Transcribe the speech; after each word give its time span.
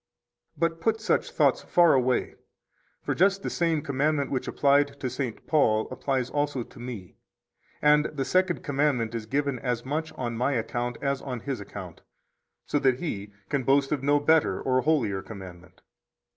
But 0.57 0.81
put 0.81 0.99
such 0.99 1.29
thoughts 1.29 1.61
far 1.61 1.93
away, 1.93 2.33
for 3.03 3.13
just 3.13 3.43
the 3.43 3.51
same 3.51 3.83
commandment 3.83 4.31
which 4.31 4.47
applied 4.47 4.99
to 4.99 5.11
St. 5.11 5.45
Paul 5.45 5.87
applies 5.91 6.31
also 6.31 6.63
to 6.63 6.79
me; 6.79 7.17
and 7.83 8.05
the 8.05 8.25
Second 8.25 8.63
Commandment 8.63 9.13
is 9.13 9.27
given 9.27 9.59
as 9.59 9.85
much 9.85 10.11
on 10.13 10.35
my 10.35 10.53
account 10.53 10.97
as 11.03 11.21
on 11.21 11.41
his 11.41 11.59
account, 11.59 12.01
so 12.65 12.79
that 12.79 12.99
he 12.99 13.31
can 13.49 13.61
boast 13.63 13.91
of 13.91 14.01
no 14.01 14.19
better 14.19 14.59
or 14.59 14.81
holier 14.81 15.21
commandment. 15.21 15.83